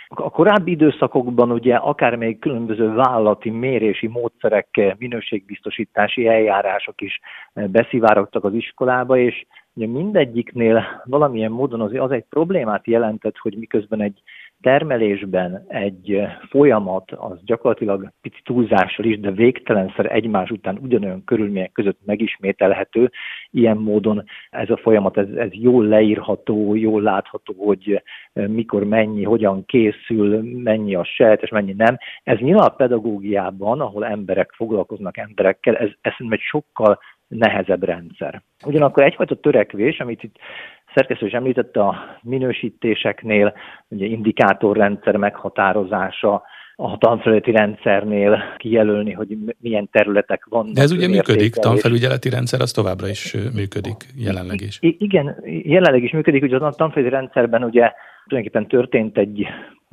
A 0.07 0.29
korábbi 0.29 0.71
időszakokban 0.71 1.51
ugye 1.51 1.75
akár 1.75 2.15
még 2.15 2.39
különböző 2.39 2.93
vállalati 2.93 3.49
mérési 3.49 4.07
módszerek, 4.07 4.95
minőségbiztosítási 4.97 6.27
eljárások 6.27 7.01
is 7.01 7.19
beszivárogtak 7.53 8.43
az 8.43 8.53
iskolába, 8.53 9.17
és 9.17 9.45
Ugye 9.77 9.87
mindegyiknél 9.87 11.01
valamilyen 11.05 11.51
módon 11.51 11.81
az, 11.81 11.91
az 11.93 12.11
egy 12.11 12.25
problémát 12.29 12.87
jelentett, 12.87 13.37
hogy 13.37 13.57
miközben 13.57 14.01
egy 14.01 14.21
termelésben 14.61 15.65
egy 15.67 16.21
folyamat 16.49 17.11
az 17.11 17.43
gyakorlatilag 17.43 18.11
pici 18.21 18.41
túlzással 18.43 19.05
is, 19.05 19.19
de 19.19 19.31
végtelenszer 19.31 20.13
egymás 20.13 20.49
után 20.49 20.77
ugyanolyan 20.81 21.23
körülmények 21.23 21.71
között 21.71 21.99
megismételhető. 22.05 23.11
Ilyen 23.51 23.77
módon 23.77 24.23
ez 24.49 24.69
a 24.69 24.77
folyamat, 24.77 25.17
ez, 25.17 25.27
ez 25.29 25.49
jól 25.51 25.85
leírható, 25.85 26.75
jól 26.75 27.01
látható, 27.01 27.53
hogy 27.57 28.03
mikor 28.33 28.83
mennyi, 28.83 29.23
hogyan 29.23 29.65
készül, 29.65 30.41
mennyi 30.63 30.95
a 30.95 31.07
és 31.41 31.49
mennyi 31.49 31.73
nem. 31.77 31.97
Ez 32.23 32.37
nyilván 32.37 32.67
a 32.67 32.75
pedagógiában, 32.75 33.81
ahol 33.81 34.05
emberek 34.05 34.51
foglalkoznak 34.51 35.17
emberekkel, 35.17 35.75
ez, 35.75 35.89
ez 36.01 36.13
egy 36.29 36.39
sokkal 36.39 36.99
nehezebb 37.27 37.83
rendszer. 37.83 38.41
Ugyanakkor 38.65 39.03
egyfajta 39.03 39.35
törekvés, 39.35 39.99
amit 39.99 40.23
itt 40.23 40.35
szerkesztő 40.97 41.25
is 41.25 41.31
említette 41.31 41.79
a 41.79 41.95
minősítéseknél, 42.21 43.53
ugye 43.87 44.05
indikátorrendszer 44.05 45.15
meghatározása, 45.15 46.43
a 46.79 46.97
tanfelületi 46.97 47.51
rendszernél 47.51 48.43
kijelölni, 48.57 49.11
hogy 49.11 49.37
milyen 49.59 49.89
területek 49.91 50.45
vannak. 50.49 50.73
De 50.73 50.81
ez 50.81 50.91
ugye 50.91 51.07
működik, 51.07 51.53
tanfelügyeleti 51.53 52.29
rendszer 52.29 52.61
az 52.61 52.71
továbbra 52.71 53.07
is 53.07 53.35
működik, 53.53 53.95
jelenleg 54.15 54.61
is. 54.61 54.77
I- 54.81 54.95
igen, 54.99 55.35
jelenleg 55.63 56.03
is 56.03 56.11
működik, 56.11 56.43
ugye 56.43 56.57
a 56.57 56.71
tanfelületi 56.71 57.15
rendszerben 57.15 57.63
ugye 57.63 57.91
tulajdonképpen 58.27 58.67
történt 58.67 59.17
egy 59.17 59.47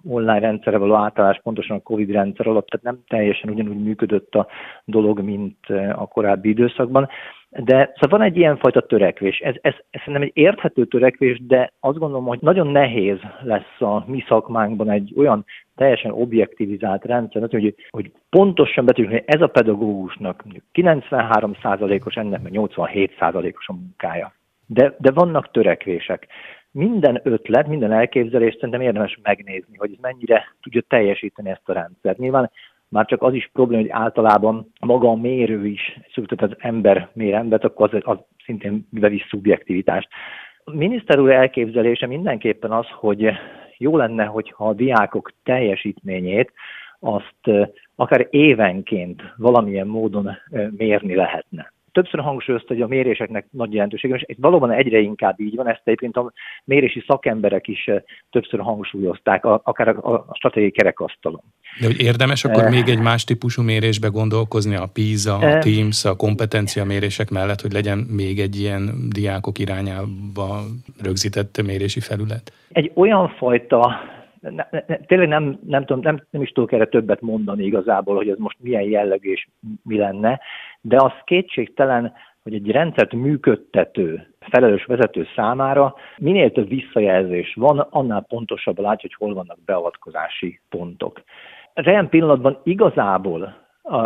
online 0.06 0.38
rendszerre 0.38 0.78
való 0.78 0.94
átállás 0.94 1.40
pontosan 1.42 1.76
a 1.76 1.82
Covid 1.82 2.10
rendszer 2.10 2.46
alatt, 2.46 2.66
tehát 2.66 2.86
nem 2.86 3.04
teljesen 3.06 3.50
ugyanúgy 3.50 3.82
működött 3.82 4.34
a 4.34 4.46
dolog, 4.84 5.20
mint 5.20 5.66
a 5.92 6.06
korábbi 6.06 6.48
időszakban. 6.48 7.08
De 7.50 7.92
szóval 7.94 8.18
van 8.18 8.22
egy 8.22 8.36
ilyenfajta 8.36 8.80
törekvés. 8.80 9.38
Ez, 9.38 9.54
ez, 9.60 9.74
ez 9.90 9.98
szerintem 9.98 10.22
egy 10.22 10.30
érthető 10.34 10.84
törekvés, 10.84 11.46
de 11.46 11.72
azt 11.80 11.98
gondolom, 11.98 12.24
hogy 12.24 12.38
nagyon 12.40 12.66
nehéz 12.66 13.18
lesz 13.42 13.80
a 13.80 14.04
mi 14.06 14.24
szakmánkban 14.28 14.90
egy 14.90 15.12
olyan 15.16 15.44
teljesen 15.76 16.10
objektivizált 16.10 17.04
rendszer, 17.04 17.48
hogy, 17.50 17.74
hogy 17.90 18.12
pontosan 18.30 18.84
hogy 18.94 19.22
ez 19.26 19.40
a 19.40 19.46
pedagógusnak 19.46 20.44
93%-os, 20.74 22.14
ennek 22.14 22.42
meg 22.42 22.52
87%-os 22.54 23.68
a 23.68 23.72
munkája. 23.72 24.32
De, 24.66 24.94
de 24.98 25.10
vannak 25.10 25.50
törekvések 25.50 26.26
minden 26.74 27.20
ötlet, 27.22 27.66
minden 27.66 27.92
elképzelést 27.92 28.54
szerintem 28.54 28.80
érdemes 28.80 29.18
megnézni, 29.22 29.76
hogy 29.76 29.90
ez 29.92 29.98
mennyire 30.00 30.44
tudja 30.62 30.80
teljesíteni 30.88 31.50
ezt 31.50 31.68
a 31.68 31.72
rendszert. 31.72 32.18
Nyilván 32.18 32.50
már 32.88 33.06
csak 33.06 33.22
az 33.22 33.34
is 33.34 33.50
probléma, 33.52 33.82
hogy 33.82 33.90
általában 33.90 34.72
maga 34.80 35.08
a 35.08 35.14
mérő 35.14 35.66
is, 35.66 36.00
tehát 36.14 36.54
az 36.54 36.56
ember 36.58 37.08
mér 37.12 37.34
embert, 37.34 37.64
akkor 37.64 37.94
az, 37.94 38.00
az 38.04 38.18
szintén 38.44 38.86
bevisz 38.90 39.26
szubjektivitást. 39.28 40.08
A 40.64 40.74
miniszter 40.76 41.18
úr 41.18 41.30
elképzelése 41.30 42.06
mindenképpen 42.06 42.70
az, 42.70 42.86
hogy 42.90 43.30
jó 43.78 43.96
lenne, 43.96 44.24
hogyha 44.24 44.68
a 44.68 44.74
diákok 44.74 45.32
teljesítményét 45.42 46.52
azt 47.00 47.70
akár 47.94 48.26
évenként 48.30 49.22
valamilyen 49.36 49.86
módon 49.86 50.30
mérni 50.76 51.14
lehetne 51.14 51.73
többször 51.94 52.20
hangsúlyozta, 52.20 52.72
hogy 52.72 52.82
a 52.82 52.86
méréseknek 52.86 53.46
nagy 53.50 53.72
jelentősége, 53.72 54.14
és 54.14 54.22
ez 54.22 54.36
valóban 54.38 54.70
egyre 54.70 54.98
inkább 54.98 55.40
így 55.40 55.54
van, 55.54 55.68
ezt 55.68 55.80
egyébként 55.84 56.16
a 56.16 56.32
mérési 56.64 57.04
szakemberek 57.06 57.68
is 57.68 57.86
eh, 57.86 58.02
többször 58.30 58.60
hangsúlyozták, 58.60 59.44
akár 59.44 59.88
a 59.88 60.26
stratégiai 60.32 60.70
kerekasztalon. 60.70 61.42
De 61.80 61.86
hogy 61.86 62.00
érdemes 62.00 62.44
akkor 62.44 62.62
e... 62.62 62.68
még 62.68 62.88
egy 62.88 63.00
más 63.00 63.24
típusú 63.24 63.62
mérésbe 63.62 64.08
gondolkozni, 64.08 64.76
a 64.76 64.86
PISA, 64.92 65.36
a 65.36 65.44
e... 65.44 65.58
TEAMS, 65.58 66.04
a 66.04 66.16
kompetencia 66.16 66.84
mérések 66.84 67.30
mellett, 67.30 67.60
hogy 67.60 67.72
legyen 67.72 67.98
még 67.98 68.38
egy 68.38 68.56
ilyen 68.60 68.90
diákok 69.08 69.58
irányába 69.58 70.60
rögzített 71.02 71.62
mérési 71.66 72.00
felület? 72.00 72.52
Egy 72.72 72.90
olyan 72.94 73.28
fajta 73.28 74.12
ne, 74.50 74.66
ne, 74.70 74.96
tényleg 74.96 75.28
nem, 75.28 75.58
nem, 75.66 75.84
tudom, 75.84 76.02
nem, 76.02 76.26
nem 76.30 76.42
is 76.42 76.50
tudok 76.50 76.72
erre 76.72 76.86
többet 76.86 77.20
mondani 77.20 77.64
igazából, 77.64 78.16
hogy 78.16 78.28
ez 78.28 78.38
most 78.38 78.56
milyen 78.60 78.82
jellegű 78.82 79.30
és 79.30 79.48
mi 79.82 79.96
lenne, 79.96 80.40
de 80.86 80.96
az 80.96 81.12
kétségtelen, 81.24 82.12
hogy 82.42 82.54
egy 82.54 82.70
rendszert 82.70 83.12
működtető, 83.12 84.34
felelős 84.40 84.84
vezető 84.84 85.26
számára 85.36 85.94
minél 86.18 86.52
több 86.52 86.68
visszajelzés 86.68 87.54
van, 87.54 87.78
annál 87.78 88.24
pontosabb 88.28 88.78
látja, 88.78 89.08
hogy 89.08 89.26
hol 89.26 89.34
vannak 89.34 89.58
beavatkozási 89.64 90.60
pontok. 90.68 91.22
Rejön 91.74 92.08
pillanatban 92.08 92.60
igazából 92.62 93.62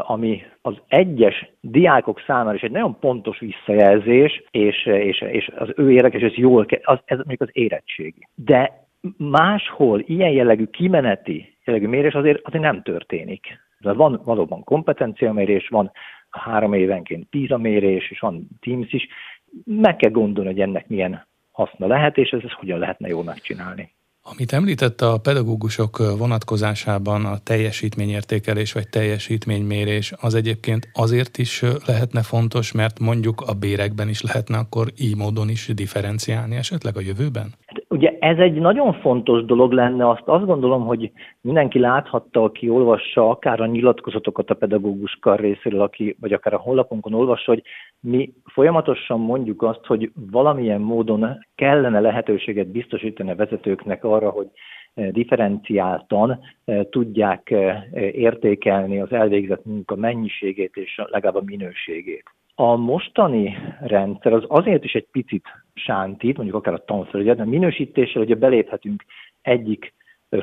ami 0.07 0.43
az 0.63 0.75
egyes 0.89 1.51
diákok 1.61 2.23
számára 2.27 2.55
is 2.55 2.63
egy 2.63 2.71
nagyon 2.71 2.99
pontos 2.99 3.39
visszajelzés, 3.39 4.43
és, 4.51 4.87
és, 4.87 5.21
és 5.21 5.51
az 5.57 5.73
ő 5.77 5.91
érdekes, 5.91 6.23
ez 6.23 6.35
jól, 6.35 6.67
az, 6.83 6.99
ez 7.05 7.17
mondjuk 7.17 7.41
az 7.41 7.51
érettségi. 7.53 8.29
De 8.35 8.87
máshol 9.17 10.01
ilyen 10.07 10.31
jellegű 10.31 10.65
kimeneti 10.65 11.59
jellegű 11.65 11.87
mérés 11.87 12.15
azért, 12.15 12.41
azért 12.47 12.65
nem 12.65 12.83
történik. 12.83 13.47
De 13.81 13.93
van 13.93 14.21
valóban 14.25 14.65
kompetenciamérés, 14.65 15.69
van 15.69 15.91
három 16.31 16.73
évenként 16.73 17.27
PISA 17.31 17.59
mérés, 17.59 18.11
és 18.11 18.21
van 18.21 18.49
Teams 18.61 18.93
is. 18.93 19.07
Meg 19.65 19.97
kell 19.97 20.11
gondolni, 20.11 20.51
hogy 20.51 20.61
ennek 20.61 20.89
milyen 20.89 21.27
haszna 21.51 21.87
lehet, 21.87 22.17
és 22.17 22.31
ez, 22.31 22.41
ez 22.45 22.53
hogyan 22.53 22.79
lehetne 22.79 23.09
jól 23.09 23.25
megcsinálni. 23.25 23.97
Amit 24.23 24.53
említett 24.53 25.01
a 25.01 25.19
pedagógusok 25.19 25.97
vonatkozásában 26.19 27.25
a 27.25 27.39
teljesítményértékelés 27.39 28.73
vagy 28.73 28.89
teljesítménymérés, 28.89 30.13
az 30.21 30.35
egyébként 30.35 30.89
azért 30.93 31.39
is 31.39 31.63
lehetne 31.87 32.23
fontos, 32.23 32.73
mert 32.73 32.99
mondjuk 32.99 33.41
a 33.41 33.55
bérekben 33.55 34.09
is 34.09 34.23
lehetne 34.23 34.59
akkor 34.59 34.87
így 34.97 35.17
módon 35.17 35.49
is 35.49 35.67
differenciálni 35.67 36.57
esetleg 36.57 36.97
a 36.97 37.01
jövőben? 37.01 37.55
Ez 38.21 38.39
egy 38.39 38.61
nagyon 38.61 38.93
fontos 38.93 39.45
dolog 39.45 39.73
lenne, 39.73 40.09
azt 40.09 40.23
azt 40.25 40.45
gondolom, 40.45 40.87
hogy 40.87 41.13
mindenki 41.41 41.79
láthatta, 41.79 42.43
aki 42.43 42.69
olvassa 42.69 43.31
akár 43.31 43.61
a 43.61 43.67
nyilatkozatokat 43.67 44.51
a 44.51 44.55
pedagógus 44.55 45.19
kar 45.21 45.41
részéről, 45.41 45.81
aki, 45.81 46.17
vagy 46.21 46.33
akár 46.33 46.55
a 46.55 46.59
honlapunkon 46.59 47.15
olvassa, 47.15 47.53
hogy 47.53 47.63
mi 48.01 48.33
folyamatosan 48.45 49.21
mondjuk 49.21 49.63
azt, 49.63 49.87
hogy 49.87 50.11
valamilyen 50.31 50.81
módon 50.81 51.39
kellene 51.55 52.01
lehetőséget 52.01 52.71
biztosítani 52.71 53.31
a 53.31 53.37
vezetőknek 53.37 54.05
arra, 54.05 54.31
hogy 54.31 54.49
differenciáltan 54.95 56.41
tudják 56.91 57.55
értékelni 58.13 59.01
az 59.01 59.13
elvégzett 59.13 59.65
munka 59.65 59.97
mennyiségét 59.97 60.77
és 60.77 61.01
legalább 61.11 61.37
a 61.37 61.43
minőségét. 61.45 62.25
A 62.61 62.77
mostani 62.77 63.57
rendszer 63.81 64.33
az 64.33 64.45
azért 64.49 64.85
is 64.85 64.93
egy 64.93 65.07
picit 65.11 65.45
sántít, 65.75 66.37
mondjuk 66.37 66.57
akár 66.57 66.75
a 66.75 66.85
tanfelügyet, 66.85 67.37
mert 67.37 67.49
minősítéssel 67.49 68.23
ugye 68.23 68.35
beléphetünk 68.35 69.05
egyik 69.43 69.95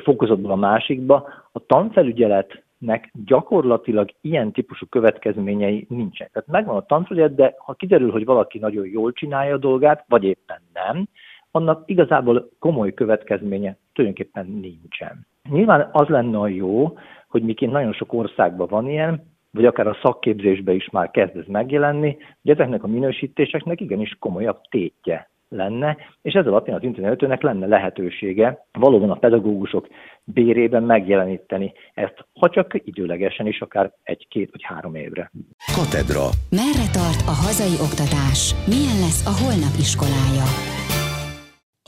fokozatból 0.02 0.50
a 0.50 0.56
másikba. 0.56 1.28
A 1.52 1.66
tanfelügyeletnek 1.66 3.12
gyakorlatilag 3.24 4.10
ilyen 4.20 4.52
típusú 4.52 4.86
következményei 4.86 5.86
nincsenek. 5.88 6.32
Tehát 6.32 6.48
megvan 6.48 6.76
a 6.76 6.86
tanfelügyelet, 6.86 7.34
de 7.34 7.54
ha 7.58 7.74
kiderül, 7.74 8.10
hogy 8.10 8.24
valaki 8.24 8.58
nagyon 8.58 8.86
jól 8.86 9.12
csinálja 9.12 9.54
a 9.54 9.58
dolgát, 9.58 10.04
vagy 10.08 10.24
éppen 10.24 10.60
nem, 10.72 11.08
annak 11.50 11.82
igazából 11.86 12.48
komoly 12.58 12.94
következménye 12.94 13.76
tulajdonképpen 13.92 14.46
nincsen. 14.46 15.26
Nyilván 15.50 15.88
az 15.92 16.08
lenne 16.08 16.38
a 16.38 16.48
jó, 16.48 16.98
hogy 17.28 17.42
miként 17.42 17.72
nagyon 17.72 17.92
sok 17.92 18.12
országban 18.12 18.66
van 18.70 18.88
ilyen, 18.88 19.34
vagy 19.56 19.64
akár 19.64 19.86
a 19.86 19.98
szakképzésben 20.02 20.74
is 20.74 20.88
már 20.90 21.10
kezd 21.10 21.36
ez 21.36 21.46
megjelenni, 21.46 22.16
hogy 22.42 22.50
ezeknek 22.50 22.82
a 22.82 22.86
minősítéseknek 22.86 23.80
igenis 23.80 24.16
komolyabb 24.18 24.60
tétje 24.70 25.30
lenne, 25.48 25.96
és 26.22 26.32
ez 26.32 26.46
alapján 26.46 26.76
az 26.76 26.82
internetőnek 26.82 27.42
lenne 27.42 27.66
lehetősége 27.66 28.66
valóban 28.72 29.10
a 29.10 29.14
pedagógusok 29.14 29.88
bérében 30.24 30.82
megjeleníteni 30.82 31.72
ezt, 31.94 32.26
ha 32.40 32.48
csak 32.50 32.72
időlegesen 32.84 33.46
is, 33.46 33.60
akár 33.60 33.92
egy-két 34.02 34.50
vagy 34.50 34.62
három 34.62 34.94
évre. 34.94 35.30
Katedra. 35.74 36.24
Merre 36.50 36.88
tart 36.92 37.22
a 37.26 37.34
hazai 37.44 37.76
oktatás? 37.86 38.54
Milyen 38.66 38.98
lesz 39.04 39.26
a 39.26 39.34
holnap 39.42 39.74
iskolája? 39.78 40.75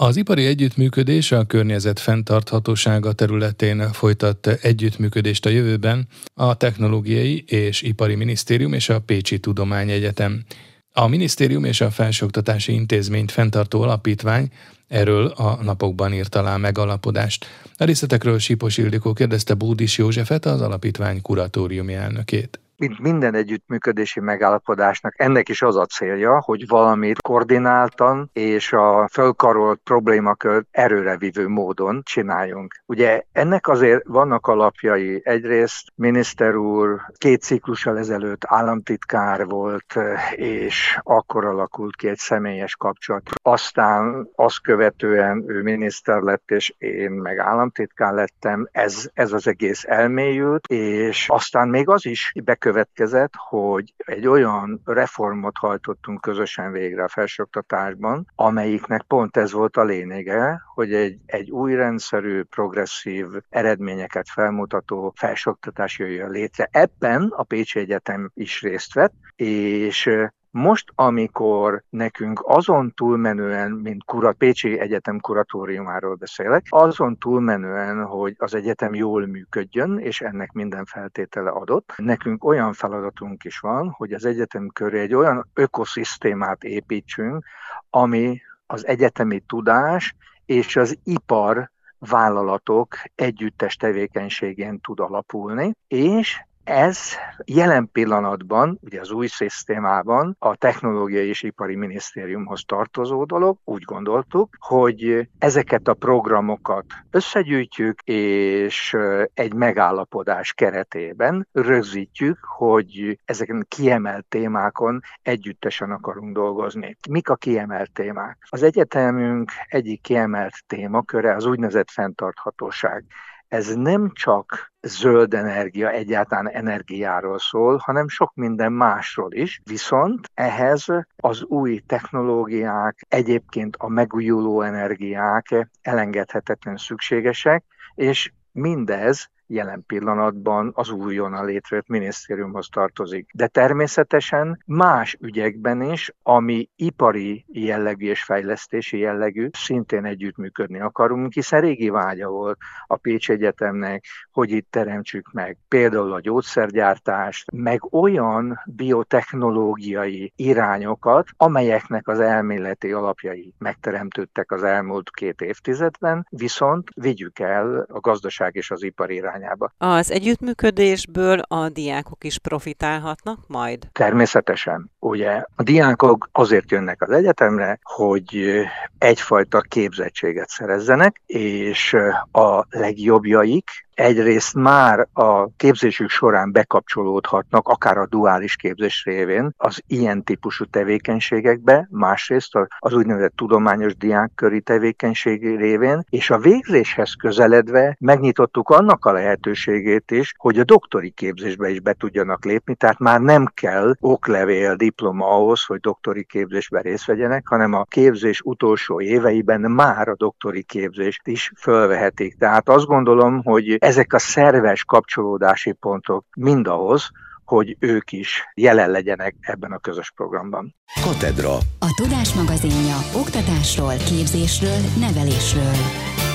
Az 0.00 0.16
ipari 0.16 0.46
együttműködés 0.46 1.32
a 1.32 1.44
környezet 1.44 2.00
fenntarthatósága 2.00 3.12
területén 3.12 3.92
folytat 3.92 4.46
együttműködést 4.46 5.46
a 5.46 5.48
jövőben 5.48 6.08
a 6.34 6.56
Technológiai 6.56 7.44
és 7.46 7.82
Ipari 7.82 8.14
Minisztérium 8.14 8.72
és 8.72 8.88
a 8.88 9.00
Pécsi 9.00 9.38
Tudományegyetem. 9.38 10.44
A 10.92 11.06
minisztérium 11.06 11.64
és 11.64 11.80
a 11.80 11.90
Felsőoktatási 11.90 12.72
Intézményt 12.72 13.30
fenntartó 13.30 13.82
alapítvány 13.82 14.48
erről 14.88 15.26
a 15.26 15.62
napokban 15.62 16.12
írt 16.12 16.34
alá 16.34 16.56
megalapodást. 16.56 17.46
A 17.76 17.84
részletekről 17.84 18.38
Sipos 18.38 18.76
Ildikó 18.76 19.12
kérdezte 19.12 19.54
Búdis 19.54 19.98
Józsefet, 19.98 20.46
az 20.46 20.60
alapítvány 20.60 21.22
kuratóriumi 21.22 21.94
elnökét 21.94 22.60
mint 22.78 22.98
minden 22.98 23.34
együttműködési 23.34 24.20
megállapodásnak, 24.20 25.14
ennek 25.16 25.48
is 25.48 25.62
az 25.62 25.76
a 25.76 25.86
célja, 25.86 26.40
hogy 26.40 26.66
valamit 26.66 27.20
koordináltan 27.20 28.30
és 28.32 28.72
a 28.72 29.08
fölkarolt 29.12 29.80
problémakört 29.84 30.66
erőrevívő 30.70 31.48
módon 31.48 32.00
csináljunk. 32.04 32.82
Ugye 32.86 33.22
ennek 33.32 33.68
azért 33.68 34.06
vannak 34.06 34.46
alapjai. 34.46 35.20
Egyrészt 35.24 35.92
miniszter 35.94 36.54
úr 36.54 37.00
két 37.16 37.42
ciklussal 37.42 37.98
ezelőtt 37.98 38.42
államtitkár 38.46 39.46
volt, 39.46 39.94
és 40.30 40.98
akkor 41.02 41.44
alakult 41.44 41.96
ki 41.96 42.08
egy 42.08 42.18
személyes 42.18 42.76
kapcsolat. 42.76 43.22
Aztán 43.42 44.28
azt 44.34 44.60
követően 44.62 45.44
ő 45.46 45.62
miniszter 45.62 46.20
lett, 46.20 46.50
és 46.50 46.74
én 46.78 47.10
meg 47.10 47.38
államtitkár 47.38 48.12
lettem. 48.12 48.68
Ez, 48.72 49.10
ez 49.14 49.32
az 49.32 49.46
egész 49.46 49.84
elmélyült, 49.86 50.66
és 50.66 51.28
aztán 51.28 51.68
még 51.68 51.88
az 51.88 52.06
is 52.06 52.32
bekövetkezett, 52.44 52.66
következett, 52.68 53.32
hogy 53.36 53.94
egy 53.96 54.26
olyan 54.26 54.80
reformot 54.84 55.56
hajtottunk 55.56 56.20
közösen 56.20 56.72
végre 56.72 57.04
a 57.04 57.08
felsőoktatásban, 57.08 58.26
amelyiknek 58.34 59.02
pont 59.02 59.36
ez 59.36 59.52
volt 59.52 59.76
a 59.76 59.84
lényege, 59.84 60.62
hogy 60.74 60.94
egy, 60.94 61.18
egy 61.26 61.50
új 61.50 61.74
rendszerű, 61.74 62.42
progresszív, 62.42 63.26
eredményeket 63.48 64.28
felmutató 64.28 65.12
felsőoktatás 65.16 65.98
jöjjön 65.98 66.30
létre. 66.30 66.68
Ebben 66.70 67.32
a 67.36 67.42
Pécsi 67.42 67.78
Egyetem 67.78 68.30
is 68.34 68.62
részt 68.62 68.94
vett, 68.94 69.14
és 69.36 70.10
most, 70.50 70.92
amikor 70.94 71.82
nekünk 71.88 72.42
azon 72.44 72.92
túlmenően, 72.94 73.70
mint 73.70 74.04
kurat, 74.04 74.36
Pécsi 74.36 74.78
Egyetem 74.78 75.20
kuratóriumáról 75.20 76.14
beszélek, 76.14 76.66
azon 76.68 77.18
túlmenően, 77.18 78.04
hogy 78.04 78.34
az 78.38 78.54
egyetem 78.54 78.94
jól 78.94 79.26
működjön, 79.26 79.98
és 79.98 80.20
ennek 80.20 80.52
minden 80.52 80.84
feltétele 80.84 81.50
adott, 81.50 81.92
nekünk 81.96 82.44
olyan 82.44 82.72
feladatunk 82.72 83.44
is 83.44 83.58
van, 83.58 83.90
hogy 83.90 84.12
az 84.12 84.24
egyetem 84.24 84.68
köré 84.68 85.00
egy 85.00 85.14
olyan 85.14 85.48
ökoszisztémát 85.54 86.64
építsünk, 86.64 87.44
ami 87.90 88.40
az 88.66 88.86
egyetemi 88.86 89.40
tudás 89.46 90.16
és 90.46 90.76
az 90.76 90.98
ipar 91.04 91.70
vállalatok 91.98 92.96
együttes 93.14 93.76
tevékenységén 93.76 94.80
tud 94.80 95.00
alapulni, 95.00 95.74
és 95.88 96.40
ez 96.68 96.98
jelen 97.44 97.88
pillanatban, 97.92 98.78
ugye 98.80 99.00
az 99.00 99.10
új 99.10 99.26
szisztémában 99.26 100.36
a 100.38 100.56
Technológiai 100.56 101.28
és 101.28 101.42
Ipari 101.42 101.76
Minisztériumhoz 101.76 102.62
tartozó 102.66 103.24
dolog, 103.24 103.58
úgy 103.64 103.82
gondoltuk, 103.82 104.56
hogy 104.58 105.28
ezeket 105.38 105.88
a 105.88 105.94
programokat 105.94 106.84
összegyűjtjük, 107.10 108.00
és 108.04 108.96
egy 109.34 109.54
megállapodás 109.54 110.52
keretében 110.52 111.48
rögzítjük, 111.52 112.38
hogy 112.44 113.18
ezeken 113.24 113.66
kiemelt 113.68 114.26
témákon 114.26 115.00
együttesen 115.22 115.90
akarunk 115.90 116.34
dolgozni. 116.34 116.96
Mik 117.10 117.28
a 117.28 117.36
kiemelt 117.36 117.92
témák? 117.92 118.38
Az 118.48 118.62
egyetemünk 118.62 119.50
egyik 119.68 120.00
kiemelt 120.00 120.54
témaköre 120.66 121.34
az 121.34 121.44
úgynevezett 121.44 121.90
fenntarthatóság 121.90 123.04
ez 123.48 123.74
nem 123.74 124.10
csak 124.12 124.72
zöld 124.80 125.34
energia, 125.34 125.90
egyáltalán 125.90 126.48
energiáról 126.48 127.38
szól, 127.38 127.76
hanem 127.76 128.08
sok 128.08 128.34
minden 128.34 128.72
másról 128.72 129.32
is. 129.32 129.60
Viszont 129.64 130.30
ehhez 130.34 130.86
az 131.16 131.44
új 131.44 131.82
technológiák, 131.86 133.06
egyébként 133.08 133.76
a 133.76 133.88
megújuló 133.88 134.62
energiák 134.62 135.68
elengedhetetlen 135.82 136.76
szükségesek, 136.76 137.64
és 137.94 138.32
mindez 138.52 139.30
jelen 139.48 139.84
pillanatban 139.86 140.72
az 140.74 140.90
újonnan 140.90 141.44
létrejött 141.44 141.88
minisztériumhoz 141.88 142.68
tartozik. 142.68 143.30
De 143.34 143.46
természetesen 143.46 144.62
más 144.66 145.16
ügyekben 145.20 145.82
is, 145.82 146.12
ami 146.22 146.68
ipari 146.76 147.44
jellegű 147.48 148.08
és 148.08 148.22
fejlesztési 148.22 148.98
jellegű, 148.98 149.48
szintén 149.52 150.04
együttműködni 150.04 150.80
akarunk, 150.80 151.32
hiszen 151.32 151.60
régi 151.60 151.88
vágya 151.88 152.28
volt 152.28 152.58
a 152.86 152.96
Pécs 152.96 153.30
Egyetemnek, 153.30 154.04
hogy 154.32 154.50
itt 154.50 154.70
teremtsük 154.70 155.32
meg 155.32 155.56
például 155.68 156.12
a 156.12 156.20
gyógyszergyártást, 156.20 157.50
meg 157.50 157.94
olyan 157.94 158.62
biotechnológiai 158.66 160.32
irányokat, 160.36 161.28
amelyeknek 161.36 162.08
az 162.08 162.20
elméleti 162.20 162.92
alapjai 162.92 163.54
megteremtődtek 163.58 164.52
az 164.52 164.62
elmúlt 164.62 165.10
két 165.10 165.40
évtizedben, 165.40 166.26
viszont 166.30 166.90
vigyük 166.94 167.38
el 167.38 167.86
a 167.88 168.00
gazdaság 168.00 168.54
és 168.54 168.70
az 168.70 168.82
ipar 168.82 169.10
irány 169.10 169.37
irányába. 169.38 169.72
Az 169.78 170.10
együttműködésből 170.10 171.38
a 171.38 171.68
diákok 171.68 172.24
is 172.24 172.38
profitálhatnak 172.38 173.38
majd? 173.46 173.88
Természetesen. 173.92 174.90
Ugye 174.98 175.42
a 175.56 175.62
diákok 175.62 176.28
azért 176.32 176.70
jönnek 176.70 177.02
az 177.02 177.10
egyetemre, 177.10 177.78
hogy 177.82 178.62
egyfajta 178.98 179.60
képzettséget 179.60 180.48
szerezzenek, 180.48 181.22
és 181.26 181.96
a 182.32 182.66
legjobbjaik 182.70 183.87
egyrészt 183.98 184.54
már 184.54 185.08
a 185.12 185.48
képzésük 185.56 186.08
során 186.08 186.52
bekapcsolódhatnak, 186.52 187.68
akár 187.68 187.98
a 187.98 188.06
duális 188.06 188.56
képzés 188.56 189.04
révén 189.04 189.54
az 189.56 189.82
ilyen 189.86 190.24
típusú 190.24 190.64
tevékenységekbe, 190.64 191.88
másrészt 191.90 192.52
az 192.78 192.92
úgynevezett 192.92 193.36
tudományos 193.36 193.96
diákköri 193.96 194.60
tevékenység 194.60 195.56
révén, 195.56 196.04
és 196.10 196.30
a 196.30 196.38
végzéshez 196.38 197.14
közeledve 197.14 197.96
megnyitottuk 198.00 198.68
annak 198.68 199.04
a 199.04 199.12
lehetőségét 199.12 200.10
is, 200.10 200.34
hogy 200.36 200.58
a 200.58 200.64
doktori 200.64 201.10
képzésbe 201.10 201.68
is 201.70 201.80
be 201.80 201.92
tudjanak 201.92 202.44
lépni, 202.44 202.74
tehát 202.74 202.98
már 202.98 203.20
nem 203.20 203.46
kell 203.54 203.94
oklevél, 204.00 204.74
diploma 204.74 205.26
ahhoz, 205.26 205.64
hogy 205.64 205.80
doktori 205.80 206.24
képzésbe 206.24 206.80
részt 206.80 207.06
vegyenek, 207.06 207.46
hanem 207.46 207.72
a 207.72 207.84
képzés 207.84 208.40
utolsó 208.44 209.00
éveiben 209.00 209.60
már 209.60 210.08
a 210.08 210.16
doktori 210.16 210.62
képzést 210.62 211.26
is 211.26 211.52
fölvehetik. 211.56 212.36
Tehát 212.38 212.68
azt 212.68 212.86
gondolom, 212.86 213.42
hogy 213.44 213.78
ezek 213.88 214.12
a 214.12 214.18
szerves 214.18 214.84
kapcsolódási 214.84 215.72
pontok 215.72 216.24
mindahhoz, 216.36 217.10
hogy 217.44 217.76
ők 217.78 218.12
is 218.12 218.42
jelen 218.54 218.90
legyenek 218.90 219.34
ebben 219.40 219.72
a 219.72 219.78
közös 219.78 220.12
programban. 220.16 220.74
Katedra. 221.02 221.54
A 221.78 222.00
Tudás 222.02 222.34
magazinja 222.34 222.96
oktatásról, 223.14 223.96
képzésről, 223.96 224.78
nevelésről. 225.00 226.27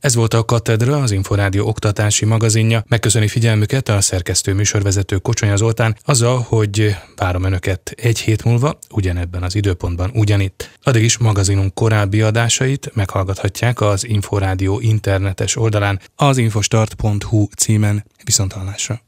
Ez 0.00 0.14
volt 0.14 0.34
a 0.34 0.44
Katedra, 0.44 1.02
az 1.02 1.10
Inforádió 1.10 1.66
oktatási 1.66 2.24
magazinja. 2.24 2.84
Megköszöni 2.88 3.28
figyelmüket 3.28 3.88
a 3.88 4.00
szerkesztő 4.00 4.54
műsorvezető 4.54 5.16
Kocsonya 5.16 5.56
Zoltán 5.56 5.96
azzal, 6.04 6.44
hogy 6.48 6.96
várom 7.16 7.44
Önöket 7.44 7.92
egy 7.96 8.18
hét 8.18 8.44
múlva, 8.44 8.78
ugyanebben 8.90 9.42
az 9.42 9.54
időpontban 9.54 10.10
ugyanitt. 10.14 10.70
Addig 10.82 11.02
is 11.02 11.18
magazinunk 11.18 11.74
korábbi 11.74 12.20
adásait 12.20 12.90
meghallgathatják 12.94 13.80
az 13.80 14.06
Inforádió 14.06 14.80
internetes 14.80 15.56
oldalán 15.56 16.00
az 16.16 16.38
infostart.hu 16.38 17.46
címen. 17.56 18.04
Viszontalásra! 18.24 19.06